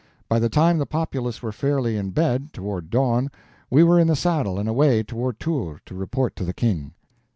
By 0.27 0.39
the 0.39 0.49
time 0.49 0.79
the 0.79 0.87
populace 0.87 1.43
were 1.43 1.51
fairly 1.51 1.95
in 1.95 2.09
bed, 2.09 2.53
toward 2.53 2.89
dawn, 2.89 3.29
we 3.69 3.83
were 3.83 3.99
in 3.99 4.07
the 4.07 4.15
saddle 4.15 4.57
and 4.57 4.67
away 4.67 5.03
toward 5.03 5.39
Tours 5.39 5.79
to 5.85 5.93
report 5.93 6.35
to 6.37 6.43
the 6.43 6.55
King. 6.55 6.93